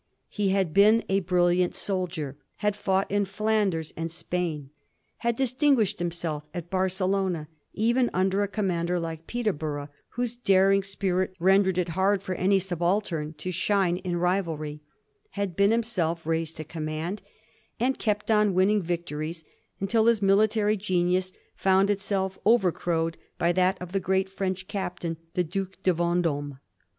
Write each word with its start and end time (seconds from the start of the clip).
He 0.29 0.49
had 0.49 0.73
been 0.73 1.03
a 1.09 1.19
brilliant 1.19 1.75
soldier; 1.75 2.35
had 2.55 2.75
fought 2.75 3.11
in 3.11 3.23
Flanders 3.25 3.93
and 3.95 4.09
Spain; 4.09 4.71
had 5.17 5.35
distinguished 5.35 5.99
himself 5.99 6.43
at 6.55 6.71
Barcelona, 6.71 7.47
even 7.75 8.09
under 8.11 8.41
a 8.41 8.47
commander 8.47 8.99
like 8.99 9.27
Peterborough, 9.27 9.89
whose 10.15 10.35
daring 10.35 10.81
spirit 10.81 11.35
rendered 11.37 11.77
it 11.77 11.89
hard 11.89 12.23
for 12.23 12.33
any 12.33 12.57
subaltern 12.57 13.33
to 13.33 13.51
shine 13.51 13.97
in 13.97 14.15
rivaliy; 14.15 14.79
had 15.33 15.55
been 15.55 15.69
himself 15.69 16.25
raised 16.25 16.57
to 16.57 16.63
command, 16.63 17.21
and 17.79 17.99
kept 17.99 18.31
on 18.31 18.55
winning 18.55 18.81
victories 18.81 19.43
until 19.79 20.07
his 20.07 20.19
military 20.19 20.77
genius 20.77 21.31
found 21.55 21.91
itself 21.91 22.39
overcrowed 22.43 23.17
by 23.37 23.51
that 23.51 23.79
of 23.79 23.91
the 23.91 23.99
great 23.99 24.29
French 24.29 24.67
captain, 24.67 25.17
the 25.35 25.43
Duke 25.43 25.77
de 25.83 25.93
Vend6me. 25.93 26.57